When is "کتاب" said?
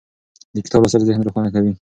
0.65-0.79